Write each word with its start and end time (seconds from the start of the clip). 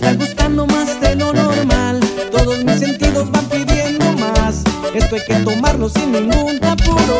Está 0.00 0.14
gustando 0.14 0.66
más 0.66 0.98
de 0.98 1.14
lo 1.14 1.30
normal. 1.30 2.00
Todos 2.32 2.64
mis 2.64 2.80
sentidos 2.80 3.30
van 3.30 3.44
pidiendo 3.44 4.10
más. 4.14 4.64
Esto 4.94 5.16
hay 5.16 5.22
que 5.26 5.34
tomarlo 5.44 5.90
sin 5.90 6.10
ningún 6.10 6.58
apuro. 6.64 7.18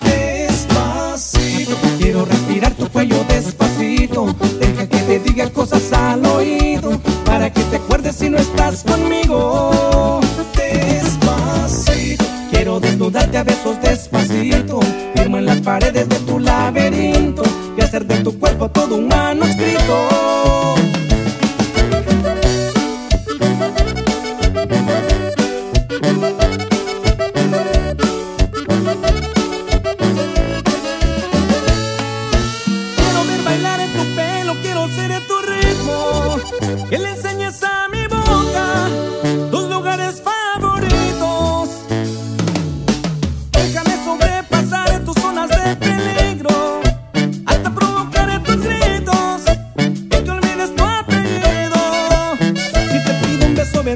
Despacito, 0.00 1.76
quiero 1.98 2.24
respirar 2.24 2.72
tu 2.74 2.88
cuello 2.88 3.24
despacito. 3.28 4.32
Deja 4.60 4.86
que 4.86 4.98
te 4.98 5.18
diga 5.18 5.50
cosas 5.50 5.92
al 5.92 6.24
oído 6.24 7.00
para 7.24 7.52
que 7.52 7.62
te 7.62 7.76
acuerdes 7.78 8.14
si 8.14 8.30
no 8.30 8.38
estás 8.38 8.84
conmigo. 8.84 10.20
Despacito, 10.54 12.24
quiero 12.52 12.78
desnudarte 12.78 13.38
a 13.38 13.42
besos 13.42 13.82
despacito. 13.82 14.78
Firmo 15.16 15.38
en 15.38 15.46
las 15.46 15.60
paredes 15.62 16.08
de 16.08 16.16
tu 16.20 16.38
laberinto 16.38 17.42
y 17.78 17.80
hacer 17.80 18.04
de 18.06 18.18
tu 18.24 18.36
cuerpo 18.38 18.68
todo 18.70 18.96
un 18.96 19.06
manuscrito. 19.06 20.08
Quiero 32.96 33.24
ver 33.26 33.42
bailar 33.44 33.80
en 33.80 33.92
tu 33.92 34.04
pelo, 34.16 34.54
quiero 34.62 34.88
ser 34.88 35.10
en 35.12 35.26
tu 35.28 35.38
ritmo. 35.42 36.36
Que 36.90 36.98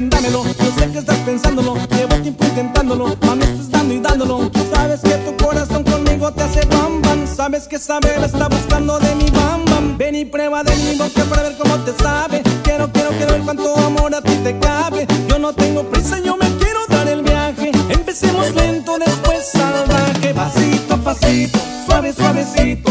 dámelo. 0.09 0.43
Yo 0.43 0.71
sé 0.77 0.91
que 0.91 0.99
estás 0.99 1.17
pensándolo. 1.19 1.75
Llevo 1.95 2.15
tiempo 2.21 2.45
intentándolo. 2.45 3.15
Mami, 3.21 3.43
estás 3.43 3.71
dando 3.71 3.93
y 3.93 3.99
dándolo. 3.99 4.51
Sabes 4.73 5.01
que 5.01 5.15
tu 5.25 5.43
corazón 5.43 5.83
conmigo 5.83 6.31
te 6.31 6.43
hace 6.43 6.65
bam 6.65 7.01
bam. 7.01 7.27
Sabes 7.27 7.67
que 7.67 7.79
saber 7.79 8.23
está 8.23 8.47
buscando 8.47 8.99
de 8.99 9.15
mi 9.15 9.29
bam 9.29 9.65
bam. 9.65 9.97
Ven 9.97 10.15
y 10.15 10.25
prueba 10.25 10.63
de 10.63 10.75
mi 10.75 10.95
boca 10.97 11.23
para 11.25 11.43
ver 11.43 11.57
cómo 11.57 11.75
te 11.79 11.93
sabe. 12.03 12.41
Quiero, 12.63 12.91
quiero, 12.91 13.09
quiero 13.11 13.33
ver 13.33 13.41
cuánto 13.41 13.75
amor 13.77 14.13
a 14.15 14.21
ti 14.21 14.35
te 14.43 14.57
cabe. 14.59 15.07
Yo 15.29 15.39
no 15.39 15.53
tengo 15.53 15.83
prisa, 15.83 16.19
yo 16.19 16.35
me 16.37 16.47
quiero 16.57 16.79
dar 16.89 17.07
el 17.07 17.21
viaje. 17.21 17.71
Empecemos 17.89 18.53
lento, 18.55 18.97
después 18.97 19.45
salvaje. 19.51 20.33
Pasito 20.33 20.93
a 20.93 20.97
pasito, 20.97 21.59
suave, 21.85 22.13
suavecito. 22.13 22.82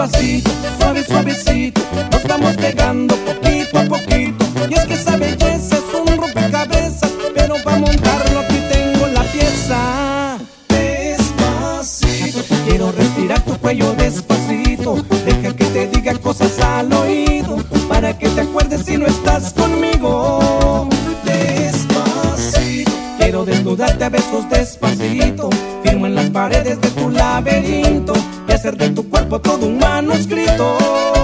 A 0.00 0.08
pasito, 0.08 0.50
suave, 0.78 1.04
suavecito. 1.04 1.82
Nos 2.10 2.22
vamos 2.24 2.56
pegando 2.56 3.14
poquito 3.16 3.78
a 3.78 3.84
poquito. 3.84 4.46
Y 4.70 4.72
es 4.72 4.86
que 4.86 4.94
esa 4.94 5.14
belleza 5.18 5.76
es 5.76 5.84
un 5.92 6.16
rompecabezas, 6.16 7.10
pero 7.34 7.56
para 7.62 7.76
montarlo 7.76 8.40
aquí 8.40 8.62
tengo 8.72 9.06
la 9.08 9.22
pieza. 9.24 10.38
Despacito, 10.70 12.38
quiero 12.66 12.92
respirar 12.92 13.44
tu 13.44 13.58
cuello 13.58 13.92
despacito. 13.92 15.04
Deja 15.26 15.54
que 15.54 15.64
te 15.66 15.88
diga 15.88 16.14
cosas 16.14 16.58
al 16.60 16.90
oído, 16.94 17.58
para 17.86 18.16
que 18.16 18.30
te 18.30 18.40
acuerdes 18.40 18.86
si 18.86 18.96
no 18.96 19.04
estás 19.06 19.52
conmigo. 19.52 20.88
Despacito, 21.26 22.90
quiero 23.18 23.44
desnudarte 23.44 24.02
a 24.02 24.08
besos 24.08 24.48
despacito. 24.48 25.50
Firmo 25.82 26.06
en 26.06 26.14
las 26.14 26.30
paredes 26.30 26.80
de 26.80 26.88
tu 26.88 27.10
laberinto 27.10 28.14
hacer 28.60 28.76
de 28.76 28.90
tu 28.90 29.08
cuerpo 29.08 29.40
todo 29.40 29.66
un 29.66 29.78
manuscrito. 29.78 31.19